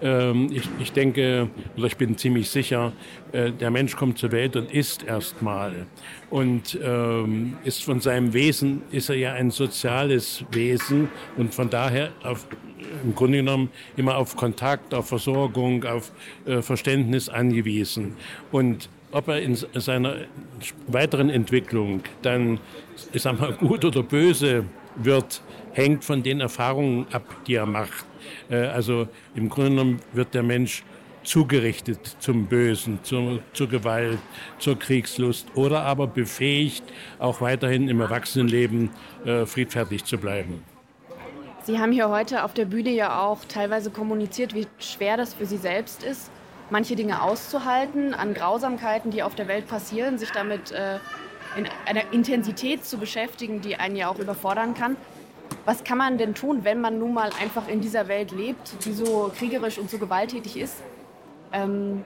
Ähm, 0.03 0.51
ich, 0.53 0.69
ich, 0.79 0.93
denke, 0.93 1.49
oder 1.79 1.87
ich 1.87 1.97
bin 1.97 2.19
ziemlich 2.19 2.51
sicher, 2.51 2.93
äh, 3.33 3.53
der 3.53 3.71
Mensch 3.71 3.97
kommt 3.97 4.19
zur 4.19 4.33
Welt 4.33 4.55
und 4.55 4.71
ist 4.71 5.03
erstmal. 5.03 5.87
Und 6.29 6.79
ähm, 6.85 7.57
ist 7.65 7.85
von 7.85 8.03
seinem 8.03 8.35
Wesen, 8.35 8.83
ist 8.91 9.09
er 9.09 9.17
ja 9.17 9.33
ein 9.33 9.51
soziales 9.51 10.45
Wesen 10.51 11.09
und 11.39 11.55
von 11.55 11.71
daher 11.71 12.11
auf, 12.23 12.47
im 13.03 13.15
Grunde 13.15 13.39
genommen 13.39 13.71
immer 13.97 14.19
auf 14.19 14.37
Kontakt, 14.37 14.93
auf 14.93 15.09
Versorgung, 15.09 15.85
auf 15.85 16.13
äh, 16.45 16.61
Verständnis 16.61 17.31
angewiesen. 17.31 18.15
Und 18.53 18.91
ob 19.13 19.29
er 19.29 19.41
in 19.43 19.57
seiner 19.57 20.17
weiteren 20.87 21.31
Entwicklung 21.31 22.03
dann, 22.23 22.61
ich 23.13 23.23
sag 23.23 23.41
mal, 23.41 23.53
gut 23.53 23.85
oder 23.85 24.03
böse 24.03 24.65
wird, 24.97 25.43
hängt 25.73 26.05
von 26.05 26.23
den 26.23 26.41
Erfahrungen 26.41 27.07
ab, 27.13 27.25
die 27.47 27.55
er 27.55 27.67
macht. 27.67 28.05
Äh, 28.51 28.57
also 28.57 29.09
im 29.35 29.49
Grunde 29.49 29.71
genommen 29.71 30.01
wird 30.13 30.35
der 30.35 30.43
Mensch 30.43 30.85
zugerichtet 31.23 32.17
zum 32.19 32.47
Bösen, 32.47 32.99
zur, 33.03 33.41
zur 33.53 33.69
Gewalt, 33.69 34.19
zur 34.59 34.79
Kriegslust 34.79 35.47
oder 35.55 35.83
aber 35.83 36.07
befähigt, 36.07 36.83
auch 37.19 37.41
weiterhin 37.41 37.89
im 37.89 38.01
Erwachsenenleben 38.01 38.91
äh, 39.25 39.45
friedfertig 39.45 40.05
zu 40.05 40.17
bleiben. 40.17 40.65
Sie 41.63 41.79
haben 41.79 41.93
hier 41.93 42.09
heute 42.09 42.43
auf 42.43 42.55
der 42.55 42.65
Bühne 42.65 42.91
ja 42.91 43.21
auch 43.21 43.45
teilweise 43.47 43.91
kommuniziert, 43.91 44.55
wie 44.55 44.67
schwer 44.79 45.19
das 45.19 45.35
für 45.35 45.45
Sie 45.45 45.59
selbst 45.59 46.03
ist 46.03 46.31
manche 46.71 46.97
Dinge 46.97 47.23
auszuhalten, 47.23 48.15
an 48.15 48.35
Grausamkeiten, 48.35 49.11
die 49.11 49.23
auf 49.23 49.35
der 49.35 49.49
Welt 49.49 49.67
passieren, 49.67 50.19
sich 50.19 50.31
damit 50.31 50.73
äh, 50.73 50.99
in 51.57 51.67
einer 51.87 52.13
Intensität 52.13 52.85
zu 52.85 52.99
beschäftigen, 52.99 53.61
die 53.61 53.77
einen 53.77 53.97
ja 53.97 54.09
auch 54.09 54.19
überfordern 54.19 54.75
kann. 54.75 54.97
Was 55.65 55.85
kann 55.85 55.99
man 55.99 56.17
denn 56.17 56.35
tun, 56.35 56.61
wenn 56.63 56.81
man 56.81 56.99
nun 56.99 57.13
mal 57.13 57.31
einfach 57.41 57.69
in 57.69 57.81
dieser 57.81 58.09
Welt 58.09 58.31
lebt, 58.31 58.85
die 58.85 58.93
so 58.93 59.31
kriegerisch 59.37 59.79
und 59.79 59.91
so 59.91 59.99
gewalttätig 59.99 60.57
ist? 60.57 60.83
Ähm, 61.53 62.05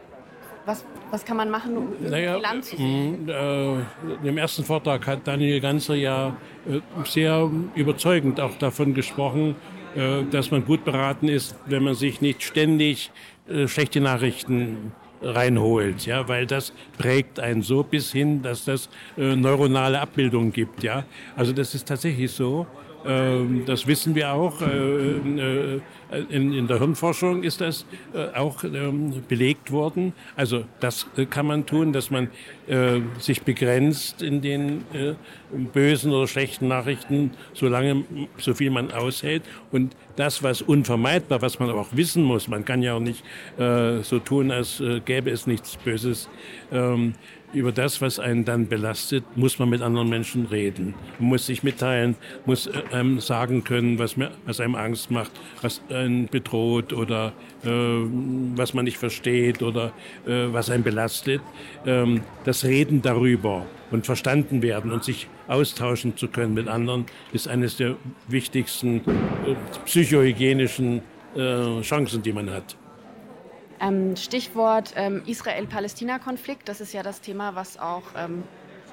was, 0.67 0.83
was 1.11 1.25
kann 1.27 1.37
man 1.37 1.51
machen, 1.51 1.77
um 1.77 1.93
naja, 2.01 2.37
Land 2.37 2.65
zu 2.65 2.77
sehen? 2.77 3.29
Äh, 3.29 4.27
Im 4.27 4.39
ersten 4.39 4.65
Vortrag 4.65 5.07
hat 5.07 5.27
Daniel 5.27 5.61
Ganzer 5.61 5.95
ja 5.95 6.37
äh, 6.67 6.81
sehr 7.05 7.51
überzeugend 7.75 8.41
auch 8.41 8.57
davon 8.57 8.95
gesprochen, 8.95 9.57
dass 10.31 10.51
man 10.51 10.65
gut 10.65 10.85
beraten 10.85 11.29
ist, 11.29 11.57
wenn 11.67 11.83
man 11.85 11.95
sich 11.95 12.21
nicht 12.21 12.43
ständig 12.43 13.11
äh, 13.49 13.69
schlechte 13.69 14.01
Nachrichten 14.01 14.93
reinholt, 15.23 16.07
ja, 16.07 16.29
weil 16.29 16.47
das 16.47 16.73
prägt 16.99 17.41
einen 17.41 17.63
so 17.63 17.83
bis 17.83 18.13
hin, 18.13 18.43
dass 18.43 18.65
das 18.65 18.89
äh, 19.17 19.37
neuronale 19.37 20.01
Abbildungen 20.01 20.53
gibt, 20.53 20.83
ja. 20.83 21.05
Also 21.37 21.53
das 21.53 21.75
ist 21.75 21.89
tatsächlich 21.89 22.31
so. 22.31 22.67
Ähm, 23.07 23.65
das 23.67 23.87
wissen 23.87 24.15
wir 24.15 24.33
auch. 24.33 24.61
Äh, 24.63 24.67
äh, 24.67 25.81
in, 26.29 26.53
in 26.53 26.67
der 26.67 26.79
Hirnforschung 26.79 27.43
ist 27.43 27.61
das 27.61 27.87
äh, 28.15 28.37
auch 28.37 28.65
ähm, 28.65 29.23
belegt 29.29 29.71
worden. 29.73 30.13
Also 30.37 30.65
das 30.81 31.07
kann 31.31 31.47
man 31.47 31.67
tun, 31.67 31.93
dass 31.93 32.11
man 32.11 32.29
sich 33.19 33.43
begrenzt 33.43 34.23
in 34.23 34.41
den 34.41 34.85
bösen 35.75 36.13
oder 36.13 36.27
schlechten 36.27 36.67
Nachrichten, 36.67 37.33
solange 37.53 38.05
so 38.39 38.55
viel 38.55 38.71
man 38.71 38.91
aushält. 38.91 39.43
Und 39.71 39.95
das, 40.17 40.43
was 40.43 40.63
unvermeidbar, 40.63 41.43
was 41.43 41.59
man 41.59 41.69
auch 41.69 41.89
wissen 41.93 42.23
muss, 42.23 42.49
man 42.49 42.65
kann 42.65 42.81
ja 42.81 42.95
auch 42.95 43.01
nicht 43.01 43.23
so 43.59 44.19
tun, 44.19 44.51
als 44.51 44.83
gäbe 45.05 45.31
es 45.31 45.47
nichts 45.47 45.77
Böses. 45.77 46.31
Ähm, 47.55 47.59
über 47.59 47.73
das, 47.73 48.01
was 48.01 48.19
einen 48.19 48.45
dann 48.45 48.69
belastet, 48.69 49.25
muss 49.37 49.59
man 49.59 49.69
mit 49.69 49.83
anderen 49.83 50.09
Menschen 50.09 50.47
reden. 50.47 50.95
Man 51.19 51.29
muss 51.29 51.47
sich 51.47 51.63
mitteilen, 51.63 52.17
muss 52.47 52.67
äh, 52.67 52.73
einem 52.93 53.21
sagen 53.21 53.65
können, 53.65 53.99
was, 53.99 54.17
mir, 54.17 54.31
was 54.45 54.61
einem 54.61 54.75
Angst 54.75 55.11
macht, 55.11 55.31
was 55.63 55.81
einen 55.89 56.27
bedroht 56.27 56.93
oder 56.93 57.33
äh, 57.65 57.69
was 57.69 58.75
man 58.75 58.85
nicht 58.85 58.99
versteht 58.99 59.63
oder 59.63 59.93
äh, 60.27 60.53
was 60.53 60.71
einen 60.71 60.83
belastet. 60.83 61.41
Ähm, 61.87 62.23
das 62.45 62.65
Reden 62.65 63.03
darüber 63.03 63.67
und 63.91 64.07
verstanden 64.07 64.63
werden 64.63 64.93
und 64.93 65.05
sich 65.05 65.29
austauschen 65.47 66.17
zu 66.17 66.29
können 66.29 66.55
mit 66.55 66.69
anderen, 66.69 67.07
ist 67.33 67.49
eines 67.49 67.77
der 67.77 67.97
wichtigsten 68.29 68.99
äh, 68.99 69.55
psychohygienischen 69.85 71.03
äh, 71.37 71.81
Chancen, 71.83 72.23
die 72.23 72.33
man 72.33 72.51
hat. 72.51 72.77
Ähm, 73.81 74.17
Stichwort 74.17 74.93
ähm, 74.97 75.23
Israel-Palästina-Konflikt, 75.27 76.69
das 76.69 76.81
ist 76.81 76.93
ja 76.93 77.03
das 77.03 77.21
Thema, 77.21 77.55
was 77.55 77.79
auch 77.79 78.03
ähm, 78.17 78.45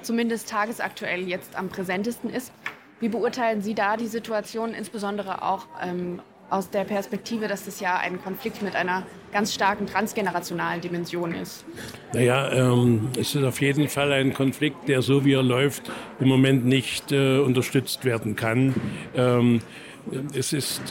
zumindest 0.02 0.48
tagesaktuell 0.48 1.28
jetzt 1.28 1.56
am 1.56 1.68
präsentesten 1.68 2.30
ist. 2.30 2.52
Wie 3.00 3.08
beurteilen 3.08 3.62
Sie 3.62 3.74
da 3.74 3.96
die 3.96 4.06
Situation, 4.06 4.74
insbesondere 4.74 5.42
auch 5.42 5.66
ähm, 5.82 6.20
aus 6.50 6.68
der 6.68 6.84
Perspektive, 6.84 7.48
dass 7.48 7.64
das 7.64 7.80
ja 7.80 7.96
ein 7.96 8.22
Konflikt 8.22 8.62
mit 8.62 8.76
einer 8.76 9.04
ganz 9.32 9.54
starken 9.54 9.86
transgenerationalen 9.86 10.82
Dimension 10.82 11.34
ist? 11.34 11.64
Naja, 12.12 12.52
ähm, 12.52 13.08
es 13.18 13.34
ist 13.34 13.42
auf 13.42 13.60
jeden 13.62 13.88
Fall 13.88 14.12
ein 14.12 14.34
Konflikt, 14.34 14.86
der 14.86 15.00
so 15.00 15.24
wie 15.24 15.32
er 15.32 15.42
läuft 15.42 15.90
im 16.20 16.28
Moment 16.28 16.66
nicht 16.66 17.10
äh, 17.10 17.38
unterstützt 17.38 18.04
werden 18.04 18.36
kann. 18.36 18.74
Ähm, 19.16 19.62
es 20.34 20.52
ist 20.52 20.82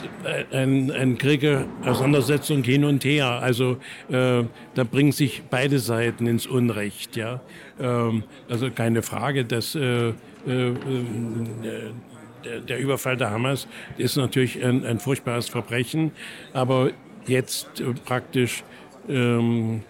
ein, 0.52 0.90
ein 0.90 1.18
Kriege, 1.18 1.66
Auseinandersetzung 1.84 2.62
hin 2.64 2.84
und 2.84 3.04
her. 3.04 3.26
Also 3.26 3.78
äh, 4.08 4.44
da 4.74 4.84
bringen 4.84 5.12
sich 5.12 5.42
beide 5.50 5.78
Seiten 5.78 6.26
ins 6.26 6.46
Unrecht. 6.46 7.16
Ja? 7.16 7.40
Ähm, 7.78 8.24
also 8.48 8.70
keine 8.70 9.02
Frage, 9.02 9.44
dass 9.44 9.74
äh, 9.74 10.08
äh, 10.08 10.14
der, 12.44 12.60
der, 12.60 12.78
Überfall 12.78 13.16
der 13.16 13.30
Hamas 13.30 13.68
ist 13.98 14.16
natürlich 14.16 14.64
ein, 14.64 14.84
ein 14.84 14.98
furchtbares 14.98 15.48
Verbrechen, 15.48 16.12
aber 16.52 16.90
jetzt 17.26 17.80
äh, 17.80 17.92
praktisch 18.04 18.64
ähm, 19.08 19.82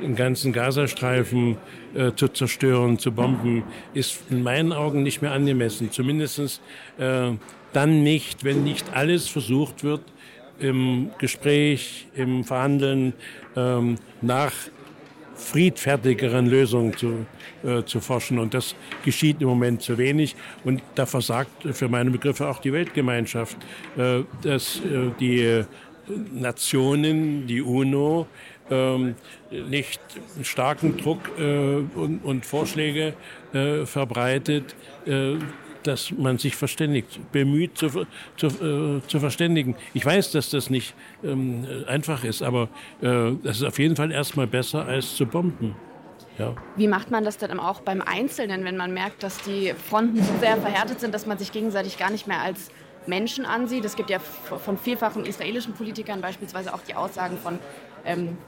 den 0.00 0.16
ganzen 0.16 0.52
Gazastreifen 0.52 1.58
äh, 1.94 2.12
zu 2.12 2.28
zerstören, 2.28 2.98
zu 2.98 3.12
bomben, 3.12 3.64
ist 3.92 4.22
in 4.30 4.42
meinen 4.42 4.72
Augen 4.72 5.02
nicht 5.02 5.20
mehr 5.20 5.32
angemessen. 5.32 5.90
Zumindest 5.90 6.62
äh, 6.98 7.32
dann 7.72 8.02
nicht, 8.02 8.44
wenn 8.44 8.64
nicht 8.64 8.92
alles 8.94 9.28
versucht 9.28 9.84
wird, 9.84 10.02
im 10.58 11.10
Gespräch, 11.18 12.06
im 12.14 12.44
Verhandeln 12.44 13.14
ähm, 13.56 13.96
nach 14.20 14.52
friedfertigeren 15.34 16.46
Lösungen 16.46 16.94
zu, 16.96 17.26
äh, 17.64 17.82
zu 17.84 18.00
forschen. 18.00 18.38
Und 18.38 18.52
das 18.52 18.74
geschieht 19.04 19.40
im 19.40 19.48
Moment 19.48 19.82
zu 19.82 19.96
wenig. 19.96 20.36
Und 20.64 20.82
da 20.94 21.06
versagt 21.06 21.50
für 21.72 21.88
meine 21.88 22.10
Begriffe 22.10 22.46
auch 22.46 22.58
die 22.58 22.72
Weltgemeinschaft, 22.72 23.56
äh, 23.96 24.20
dass 24.42 24.80
äh, 24.80 25.10
die 25.18 25.64
Nationen, 26.32 27.46
die 27.46 27.62
UNO, 27.62 28.26
ähm, 28.70 29.14
nicht 29.50 30.00
starken 30.42 30.96
Druck 30.96 31.18
äh, 31.38 31.42
und, 31.42 32.20
und, 32.22 32.46
Vorschläge 32.46 33.14
äh, 33.52 33.84
verbreitet, 33.84 34.76
äh, 35.06 35.34
dass 35.82 36.10
man 36.12 36.38
sich 36.38 36.56
verständigt, 36.56 37.20
bemüht 37.32 37.76
zu, 37.76 38.06
zu, 38.36 38.46
äh, 38.46 39.06
zu 39.06 39.20
verständigen. 39.20 39.76
Ich 39.94 40.04
weiß, 40.04 40.32
dass 40.32 40.50
das 40.50 40.70
nicht 40.70 40.94
ähm, 41.24 41.66
einfach 41.86 42.24
ist, 42.24 42.42
aber 42.42 42.68
äh, 43.00 43.32
das 43.42 43.58
ist 43.58 43.64
auf 43.64 43.78
jeden 43.78 43.96
Fall 43.96 44.10
erstmal 44.10 44.46
besser 44.46 44.86
als 44.86 45.16
zu 45.16 45.26
bomben. 45.26 45.74
Ja. 46.38 46.54
Wie 46.76 46.88
macht 46.88 47.10
man 47.10 47.24
das 47.24 47.36
denn 47.36 47.60
auch 47.60 47.80
beim 47.82 48.00
Einzelnen, 48.00 48.64
wenn 48.64 48.76
man 48.76 48.94
merkt, 48.94 49.22
dass 49.22 49.38
die 49.42 49.74
Fronten 49.74 50.22
so 50.22 50.32
sehr 50.40 50.56
verhärtet 50.56 51.00
sind, 51.00 51.12
dass 51.12 51.26
man 51.26 51.38
sich 51.38 51.52
gegenseitig 51.52 51.98
gar 51.98 52.10
nicht 52.10 52.26
mehr 52.26 52.40
als 52.40 52.70
Menschen 53.06 53.44
ansieht? 53.44 53.84
Es 53.84 53.96
gibt 53.96 54.08
ja 54.08 54.18
von 54.20 54.78
vielfachen 54.78 55.26
israelischen 55.26 55.74
Politikern 55.74 56.20
beispielsweise 56.20 56.72
auch 56.72 56.80
die 56.80 56.94
Aussagen 56.94 57.36
von 57.36 57.58
ähm, 58.06 58.38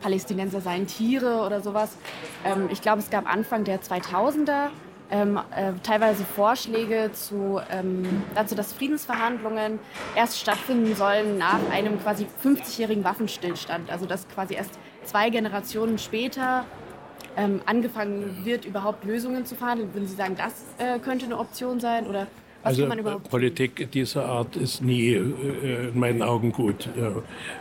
Palästinenser 0.00 0.60
seien 0.60 0.86
Tiere 0.86 1.42
oder 1.46 1.60
sowas. 1.60 1.96
Ähm, 2.44 2.68
ich 2.70 2.80
glaube, 2.80 2.98
es 2.98 3.10
gab 3.10 3.32
Anfang 3.32 3.64
der 3.64 3.80
2000er 3.80 4.70
ähm, 5.10 5.38
äh, 5.54 5.72
teilweise 5.82 6.24
Vorschläge 6.24 7.10
zu, 7.12 7.60
ähm, 7.70 8.24
dazu, 8.34 8.54
dass 8.54 8.72
Friedensverhandlungen 8.72 9.78
erst 10.14 10.38
stattfinden 10.38 10.94
sollen 10.94 11.38
nach 11.38 11.60
einem 11.70 12.00
quasi 12.02 12.26
50-jährigen 12.42 13.04
Waffenstillstand. 13.04 13.90
Also 13.90 14.06
dass 14.06 14.28
quasi 14.28 14.54
erst 14.54 14.78
zwei 15.04 15.30
Generationen 15.30 15.98
später 15.98 16.64
ähm, 17.36 17.60
angefangen 17.66 18.44
wird, 18.44 18.64
überhaupt 18.64 19.04
Lösungen 19.04 19.44
zu 19.44 19.54
verhandeln. 19.54 19.92
Würden 19.94 20.08
Sie 20.08 20.16
sagen, 20.16 20.36
das 20.36 20.64
äh, 20.78 20.98
könnte 20.98 21.26
eine 21.26 21.38
Option 21.38 21.80
sein? 21.80 22.06
Oder 22.06 22.26
was 22.62 22.80
also 22.80 23.18
Politik 23.30 23.90
dieser 23.92 24.26
Art 24.26 24.56
ist 24.56 24.82
nie 24.82 25.12
äh, 25.12 25.88
in 25.88 25.98
meinen 25.98 26.22
Augen 26.22 26.52
gut, 26.52 26.88
ja, 26.98 27.12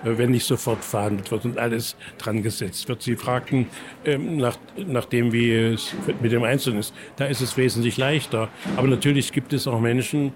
wenn 0.03 0.31
nicht 0.31 0.45
sofort 0.45 0.83
verhandelt 0.83 1.29
wird 1.31 1.45
und 1.45 1.57
alles 1.57 1.95
dran 2.17 2.41
gesetzt 2.41 2.87
wird. 2.87 3.01
Sie 3.01 3.15
fragten 3.15 3.67
ähm, 4.05 4.37
nach, 4.37 4.57
nach 4.87 5.05
dem, 5.05 5.31
wie 5.31 5.51
es 5.51 5.93
mit 6.21 6.31
dem 6.31 6.43
Einzelnen 6.43 6.79
ist. 6.79 6.93
Da 7.17 7.25
ist 7.25 7.41
es 7.41 7.55
wesentlich 7.57 7.97
leichter. 7.97 8.49
Aber 8.77 8.87
natürlich 8.87 9.31
gibt 9.31 9.53
es 9.53 9.67
auch 9.67 9.79
Menschen, 9.79 10.33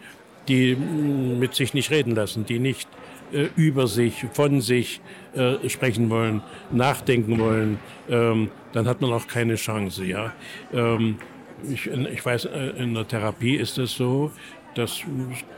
die 0.48 0.76
mm, 0.76 1.40
mit 1.40 1.56
sich 1.56 1.74
nicht 1.74 1.92
reden 1.92 2.16
lassen, 2.16 2.46
die 2.46 2.60
nicht 2.60 2.88
äh, 3.32 3.48
über 3.56 3.88
sich, 3.88 4.26
von 4.34 4.62
sich 4.62 5.02
äh, 5.36 5.70
sprechen 5.70 6.10
wollen, 6.10 6.42
nachdenken 6.72 7.40
wollen. 7.40 7.80
Ähm, 8.10 8.50
dann 8.74 8.88
hat 8.88 9.02
man 9.02 9.12
auch 9.14 9.28
keine 9.28 9.56
Chance. 9.56 10.06
Ja. 10.06 10.34
Ähm, 10.74 11.18
ich, 11.72 11.88
ich, 11.88 12.26
weiß, 12.26 12.46
äh, 12.46 12.70
in 12.78 12.94
der 12.94 13.08
Therapie 13.08 13.56
ist 13.56 13.78
es 13.78 13.94
so, 13.94 14.32
das 14.76 15.02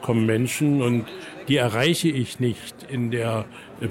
kommen 0.01 0.25
Menschen 0.25 0.81
und 0.81 1.05
die 1.48 1.58
erreiche 1.58 2.10
ich 2.10 2.39
nicht 2.39 2.75
in 2.89 3.12
der 3.12 3.46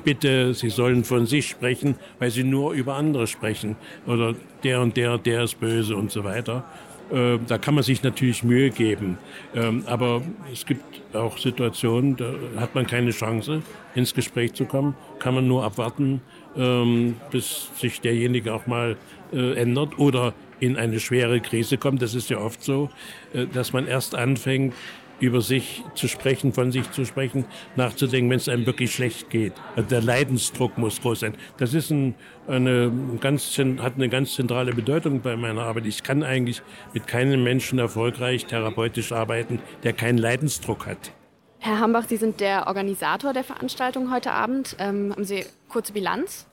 Bitte, 0.04 0.54
sie 0.54 0.70
sollen 0.70 1.04
von 1.04 1.26
sich 1.26 1.48
sprechen, 1.48 1.96
weil 2.18 2.30
sie 2.30 2.44
nur 2.44 2.72
über 2.72 2.94
andere 2.94 3.26
sprechen 3.26 3.76
oder 4.06 4.34
der 4.64 4.80
und 4.80 4.96
der, 4.96 5.18
der 5.18 5.44
ist 5.44 5.60
böse 5.60 5.94
und 5.96 6.10
so 6.10 6.24
weiter. 6.24 6.64
Äh, 7.12 7.38
da 7.46 7.58
kann 7.58 7.74
man 7.74 7.82
sich 7.82 8.02
natürlich 8.02 8.44
Mühe 8.44 8.70
geben. 8.70 9.18
Ähm, 9.54 9.82
aber 9.86 10.22
es 10.52 10.64
gibt 10.64 10.84
auch 11.14 11.38
Situationen, 11.38 12.16
da 12.16 12.32
hat 12.56 12.74
man 12.74 12.86
keine 12.86 13.10
Chance, 13.10 13.62
ins 13.94 14.14
Gespräch 14.14 14.54
zu 14.54 14.64
kommen. 14.64 14.94
Kann 15.18 15.34
man 15.34 15.48
nur 15.48 15.64
abwarten, 15.64 16.22
ähm, 16.56 17.16
bis 17.30 17.70
sich 17.76 18.00
derjenige 18.00 18.54
auch 18.54 18.66
mal 18.66 18.96
äh, 19.32 19.54
ändert 19.54 19.98
oder 19.98 20.34
in 20.60 20.76
eine 20.76 21.00
schwere 21.00 21.40
Krise 21.40 21.78
kommt. 21.78 22.02
Das 22.02 22.14
ist 22.14 22.30
ja 22.30 22.38
oft 22.38 22.62
so, 22.62 22.90
äh, 23.32 23.46
dass 23.46 23.72
man 23.72 23.86
erst 23.86 24.14
anfängt, 24.14 24.74
über 25.20 25.42
sich 25.42 25.84
zu 25.94 26.08
sprechen, 26.08 26.52
von 26.52 26.72
sich 26.72 26.90
zu 26.90 27.04
sprechen, 27.04 27.44
nachzudenken, 27.76 28.30
wenn 28.30 28.38
es 28.38 28.48
einem 28.48 28.66
wirklich 28.66 28.94
schlecht 28.94 29.30
geht. 29.30 29.52
Also 29.76 29.88
der 29.88 30.02
Leidensdruck 30.02 30.78
muss 30.78 31.00
groß 31.00 31.20
sein. 31.20 31.34
Das 31.58 31.74
ist 31.74 31.90
ein, 31.90 32.14
eine 32.48 32.90
ganz, 33.20 33.56
hat 33.58 33.94
eine 33.96 34.08
ganz 34.08 34.34
zentrale 34.34 34.72
Bedeutung 34.72 35.20
bei 35.20 35.36
meiner 35.36 35.62
Arbeit. 35.62 35.86
Ich 35.86 36.02
kann 36.02 36.22
eigentlich 36.22 36.62
mit 36.94 37.06
keinem 37.06 37.44
Menschen 37.44 37.78
erfolgreich 37.78 38.46
therapeutisch 38.46 39.12
arbeiten, 39.12 39.60
der 39.84 39.92
keinen 39.92 40.18
Leidensdruck 40.18 40.86
hat. 40.86 41.12
Herr 41.58 41.78
Hambach, 41.78 42.04
Sie 42.08 42.16
sind 42.16 42.40
der 42.40 42.66
Organisator 42.66 43.34
der 43.34 43.44
Veranstaltung 43.44 44.10
heute 44.10 44.32
Abend. 44.32 44.76
Ähm, 44.78 45.12
haben 45.12 45.24
Sie 45.24 45.44
kurze 45.68 45.92
Bilanz? 45.92 46.49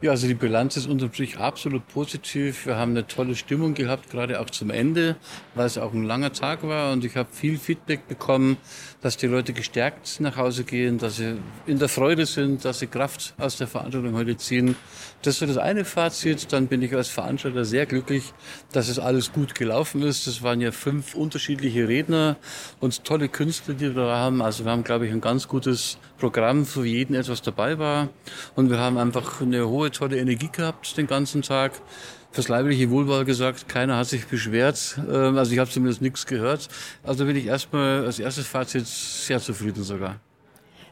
Ja, 0.00 0.10
also 0.10 0.26
die 0.26 0.34
Bilanz 0.34 0.76
ist 0.76 0.86
unterm 0.86 1.12
Strich 1.12 1.38
absolut 1.38 1.86
positiv. 1.88 2.66
Wir 2.66 2.76
haben 2.76 2.92
eine 2.92 3.06
tolle 3.06 3.36
Stimmung 3.36 3.74
gehabt, 3.74 4.10
gerade 4.10 4.40
auch 4.40 4.50
zum 4.50 4.70
Ende, 4.70 5.16
weil 5.54 5.66
es 5.66 5.78
auch 5.78 5.92
ein 5.92 6.04
langer 6.04 6.32
Tag 6.32 6.62
war 6.64 6.92
und 6.92 7.04
ich 7.04 7.16
habe 7.16 7.28
viel 7.32 7.58
Feedback 7.58 8.08
bekommen, 8.08 8.56
dass 9.02 9.16
die 9.16 9.26
Leute 9.26 9.52
gestärkt 9.52 10.20
nach 10.20 10.36
Hause 10.36 10.62
gehen, 10.64 10.98
dass 10.98 11.16
sie 11.16 11.36
in 11.66 11.78
der 11.80 11.88
Freude 11.88 12.24
sind, 12.24 12.64
dass 12.64 12.78
sie 12.78 12.86
Kraft 12.86 13.34
aus 13.36 13.56
der 13.56 13.66
Veranstaltung 13.66 14.14
heute 14.14 14.36
ziehen. 14.36 14.76
Das 15.22 15.42
ist 15.42 15.48
das 15.48 15.58
eine 15.58 15.84
Fazit. 15.84 16.52
Dann 16.52 16.68
bin 16.68 16.82
ich 16.82 16.94
als 16.94 17.08
Veranstalter 17.08 17.64
sehr 17.64 17.86
glücklich, 17.86 18.32
dass 18.72 18.88
es 18.88 19.00
alles 19.00 19.32
gut 19.32 19.56
gelaufen 19.56 20.02
ist. 20.02 20.26
Das 20.28 20.42
waren 20.42 20.60
ja 20.60 20.70
fünf 20.70 21.14
unterschiedliche 21.16 21.88
Redner 21.88 22.36
und 22.80 23.04
tolle 23.04 23.28
Künstler, 23.28 23.74
die 23.74 23.94
wir 23.94 24.04
da 24.04 24.16
haben. 24.16 24.40
Also 24.40 24.64
wir 24.64 24.70
haben, 24.70 24.84
glaube 24.84 25.06
ich, 25.06 25.12
ein 25.12 25.20
ganz 25.20 25.48
gutes 25.48 25.98
Programm, 26.18 26.64
für 26.64 26.84
jeden 26.84 27.14
etwas 27.14 27.42
dabei 27.42 27.78
war. 27.78 28.08
Und 28.54 28.70
wir 28.70 28.78
haben 28.78 28.98
einfach 28.98 29.40
eine 29.40 29.68
hohe, 29.68 29.90
tolle 29.90 30.18
Energie 30.18 30.50
gehabt 30.50 30.96
den 30.96 31.08
ganzen 31.08 31.42
Tag. 31.42 31.72
Fürs 32.32 32.48
leibliche 32.48 32.90
Wohlwahl 32.90 33.24
gesagt, 33.24 33.68
keiner 33.68 33.96
hat 33.98 34.08
sich 34.08 34.26
beschwert. 34.26 34.98
Ähm, 35.08 35.38
also 35.38 35.52
ich 35.52 35.58
habe 35.58 35.70
zumindest 35.70 36.02
nichts 36.02 36.26
gehört. 36.26 36.68
Also 37.02 37.26
bin 37.26 37.36
ich 37.36 37.46
erstmal 37.46 38.04
als 38.04 38.18
erstes 38.18 38.46
Fazit 38.46 38.86
sehr 38.86 39.38
zufrieden 39.38 39.84
sogar. 39.84 40.16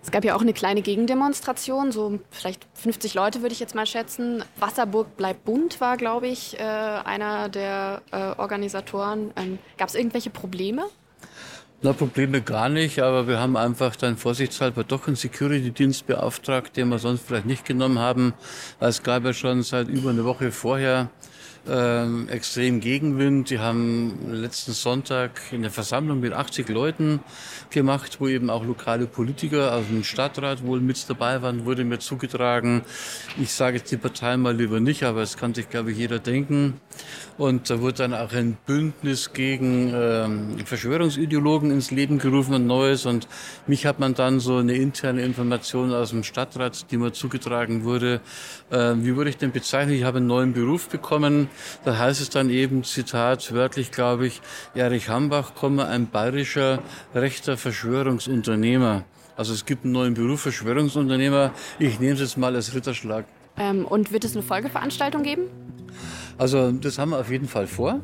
Es 0.03 0.11
gab 0.11 0.25
ja 0.25 0.35
auch 0.35 0.41
eine 0.41 0.55
kleine 0.55 0.81
Gegendemonstration, 0.81 1.93
so 1.93 2.21
vielleicht 2.31 2.67
50 2.75 3.13
Leute 3.15 3.43
würde 3.43 3.53
ich 3.53 3.61
jetzt 3.61 3.75
mal 3.75 3.85
schätzen. 3.85 4.43
Wasserburg 4.59 5.17
bleibt 5.17 5.45
bunt 5.45 5.81
war, 5.81 5.99
glaube 5.99 6.27
ich, 6.29 6.59
äh, 6.59 6.63
einer 6.63 7.51
der 7.51 8.01
äh, 8.11 8.17
Organisatoren. 8.41 9.33
Ähm, 9.37 9.59
gab 9.77 9.89
es 9.89 9.95
irgendwelche 9.95 10.31
Probleme? 10.31 10.85
Na, 11.83 11.95
Probleme 11.95 12.43
gar 12.43 12.69
nicht, 12.69 12.99
aber 12.99 13.27
wir 13.27 13.41
haben 13.41 13.57
einfach 13.57 13.97
dann 13.97 14.19
vorsichtshalber 14.19 14.85
doch 14.85 15.07
einen 15.07 15.17
Security-Dienst 15.17 16.07
beauftragt, 16.07 16.77
den 16.77 16.91
wir 16.91 16.99
sonst 16.99 17.27
vielleicht 17.27 17.47
nicht 17.47 17.65
genommen 17.65 17.99
haben. 17.99 18.35
Es 18.81 19.03
gab 19.03 19.25
ja 19.25 19.33
schon 19.33 19.63
seit 19.63 19.89
über 19.89 20.11
eine 20.11 20.27
Woche 20.27 20.53
vorher 20.53 21.09
ähm, 21.69 22.29
extrem 22.29 22.81
Gegenwind. 22.81 23.51
Die 23.51 23.59
haben 23.59 24.33
letzten 24.33 24.73
Sonntag 24.73 25.41
eine 25.53 25.71
Versammlung 25.71 26.21
mit 26.21 26.33
80 26.33 26.69
Leuten 26.69 27.21
gemacht, 27.71 28.17
wo 28.21 28.29
eben 28.29 28.51
auch 28.51 28.65
lokale 28.65 29.07
Politiker 29.07 29.75
aus 29.75 29.87
dem 29.91 30.05
Stadtrat 30.05 30.65
wohl 30.65 30.81
mit 30.81 31.09
dabei 31.09 31.43
waren, 31.43 31.65
wurde 31.65 31.85
mir 31.85 31.99
zugetragen. 31.99 32.83
Ich 33.41 33.53
sage 33.53 33.79
jetzt 33.79 33.91
die 33.91 33.97
Partei 33.97 34.37
mal 34.37 34.57
lieber 34.57 34.81
nicht, 34.81 35.03
aber 35.05 35.23
es 35.23 35.37
kann 35.37 35.55
sich, 35.55 35.69
glaube 35.69 35.93
ich, 35.93 35.99
jeder 35.99 36.19
denken. 36.19 36.81
Und 37.39 37.71
da 37.71 37.81
wurde 37.81 37.95
dann 37.95 38.15
auch 38.15 38.33
ein 38.33 38.59
Bündnis 38.67 39.33
gegen 39.33 39.93
ähm, 39.95 40.59
Verschwörungsideologen 40.65 41.71
ins 41.71 41.91
Leben 41.91 42.19
gerufen, 42.19 42.55
ein 42.55 42.67
neues. 42.67 43.07
Und 43.07 43.29
mich 43.67 43.87
hat 43.87 43.99
man 43.99 44.15
dann 44.15 44.41
so 44.41 44.57
eine 44.57 44.75
interne 44.75 45.23
Information 45.23 45.93
aus 45.93 46.11
dem 46.11 46.23
Stadtrat, 46.23 46.91
die 46.91 46.99
mir 46.99 47.13
zugetragen 47.13 47.85
wurde. 47.85 48.21
Äh, 48.71 48.95
wie 48.97 49.17
würde 49.17 49.31
ich 49.31 49.39
denn 49.39 49.53
bezeichnen? 49.53 49.95
Ich 49.95 50.05
habe 50.05 50.19
einen 50.19 50.27
neuen 50.27 50.53
Beruf 50.53 50.89
bekommen. 50.89 51.49
Da 51.85 51.99
heißt 51.99 52.21
es 52.21 52.31
dann 52.31 52.51
eben, 52.51 52.85
Zitat, 52.85 53.53
wörtlich 53.53 53.91
glaube 53.91 54.27
ich, 54.27 54.41
Erich 54.75 55.09
Hambach, 55.09 55.53
ein 55.63 56.09
bayerischer 56.11 56.83
rechter 57.15 57.57
Verschwörungsunternehmer. 57.57 59.05
Also 59.37 59.55
es 59.55 59.65
gibt 59.65 59.85
einen 59.85 59.93
neuen 59.93 60.15
Beruf, 60.15 60.43
Verschwörungsunternehmer. 60.43 61.53
Ich 61.79 61.99
nehme 61.99 62.13
es 62.15 62.21
jetzt 62.21 62.37
mal 62.37 62.55
als 62.55 62.75
Ritterschlag. 62.75 63.25
Ähm, 63.57 63.85
und 63.85 64.13
wird 64.13 64.25
es 64.25 64.35
eine 64.35 64.43
Folgeveranstaltung 64.43 65.23
geben? 65.23 65.45
Also 66.41 66.73
das 66.73 66.99
haben 66.99 67.11
wir 67.11 67.19
auf 67.19 67.31
jeden 67.31 67.49
Fall 67.49 67.67
vor. 67.67 68.01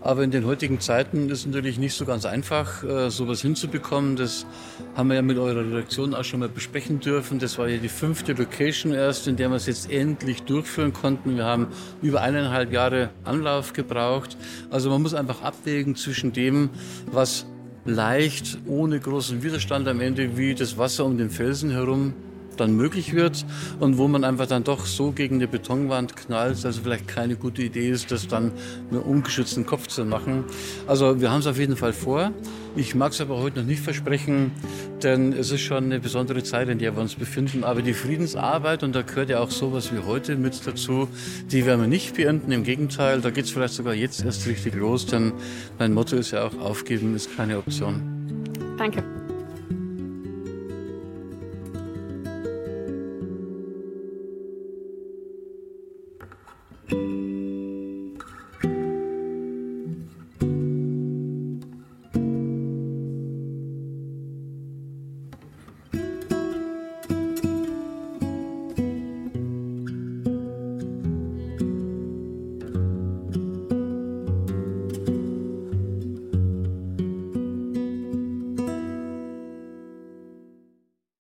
Aber 0.00 0.22
in 0.22 0.30
den 0.30 0.46
heutigen 0.46 0.78
Zeiten 0.78 1.28
ist 1.30 1.40
es 1.40 1.46
natürlich 1.46 1.80
nicht 1.80 1.94
so 1.94 2.04
ganz 2.04 2.24
einfach, 2.24 2.84
äh, 2.84 3.10
sowas 3.10 3.42
hinzubekommen. 3.42 4.14
Das 4.14 4.46
haben 4.94 5.08
wir 5.08 5.16
ja 5.16 5.22
mit 5.22 5.36
eurer 5.36 5.66
Redaktion 5.66 6.14
auch 6.14 6.22
schon 6.22 6.38
mal 6.38 6.48
besprechen 6.48 7.00
dürfen. 7.00 7.40
Das 7.40 7.58
war 7.58 7.66
ja 7.66 7.78
die 7.78 7.88
fünfte 7.88 8.34
Location 8.34 8.92
erst, 8.92 9.26
in 9.26 9.34
der 9.34 9.48
wir 9.48 9.56
es 9.56 9.66
jetzt 9.66 9.90
endlich 9.90 10.44
durchführen 10.44 10.92
konnten. 10.92 11.36
Wir 11.36 11.44
haben 11.44 11.66
über 12.02 12.20
eineinhalb 12.20 12.72
Jahre 12.72 13.10
Anlauf 13.24 13.72
gebraucht. 13.72 14.36
Also 14.70 14.88
man 14.88 15.02
muss 15.02 15.12
einfach 15.12 15.42
abwägen 15.42 15.96
zwischen 15.96 16.32
dem, 16.32 16.70
was 17.10 17.46
leicht, 17.84 18.58
ohne 18.68 19.00
großen 19.00 19.42
Widerstand 19.42 19.88
am 19.88 20.00
Ende 20.00 20.36
wie 20.36 20.54
das 20.54 20.78
Wasser 20.78 21.04
um 21.04 21.18
den 21.18 21.30
Felsen 21.30 21.72
herum 21.72 22.14
dann 22.62 22.76
möglich 22.76 23.14
wird 23.14 23.44
und 23.80 23.98
wo 23.98 24.08
man 24.08 24.24
einfach 24.24 24.46
dann 24.46 24.64
doch 24.64 24.86
so 24.86 25.12
gegen 25.12 25.38
die 25.38 25.46
Betonwand 25.46 26.16
knallt, 26.16 26.64
also 26.64 26.80
vielleicht 26.82 27.08
keine 27.08 27.36
gute 27.36 27.62
Idee 27.62 27.90
ist, 27.90 28.10
das 28.10 28.28
dann 28.28 28.52
mit 28.90 29.04
ungeschützten 29.04 29.66
Kopf 29.66 29.88
zu 29.88 30.04
machen. 30.04 30.44
Also 30.86 31.20
wir 31.20 31.30
haben 31.30 31.40
es 31.40 31.46
auf 31.46 31.58
jeden 31.58 31.76
Fall 31.76 31.92
vor. 31.92 32.32
Ich 32.74 32.94
mag 32.94 33.12
es 33.12 33.20
aber 33.20 33.38
heute 33.38 33.60
noch 33.60 33.66
nicht 33.66 33.82
versprechen, 33.82 34.52
denn 35.02 35.34
es 35.34 35.50
ist 35.50 35.60
schon 35.60 35.84
eine 35.84 36.00
besondere 36.00 36.42
Zeit, 36.42 36.70
in 36.70 36.78
der 36.78 36.96
wir 36.96 37.02
uns 37.02 37.16
befinden. 37.16 37.64
Aber 37.64 37.82
die 37.82 37.92
Friedensarbeit, 37.92 38.82
und 38.82 38.94
da 38.94 39.02
gehört 39.02 39.28
ja 39.28 39.40
auch 39.40 39.50
sowas 39.50 39.92
wie 39.92 39.98
heute 39.98 40.36
mit 40.36 40.66
dazu, 40.66 41.08
die 41.50 41.66
werden 41.66 41.82
wir 41.82 41.88
nicht 41.88 42.16
beenden. 42.16 42.50
Im 42.50 42.64
Gegenteil, 42.64 43.20
da 43.20 43.30
geht 43.30 43.44
es 43.44 43.50
vielleicht 43.50 43.74
sogar 43.74 43.92
jetzt 43.92 44.24
erst 44.24 44.46
richtig 44.46 44.74
los, 44.74 45.04
denn 45.04 45.32
mein 45.78 45.92
Motto 45.92 46.16
ist 46.16 46.30
ja 46.30 46.44
auch, 46.44 46.58
aufgeben 46.58 47.14
ist 47.14 47.36
keine 47.36 47.58
Option. 47.58 48.00
Danke. 48.78 49.04